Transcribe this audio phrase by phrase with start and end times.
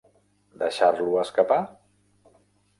[0.63, 1.61] Deixar-lo escapar?